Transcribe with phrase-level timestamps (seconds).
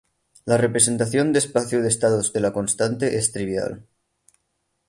[0.45, 3.85] La representación de espacio de estados de la constante es trivial.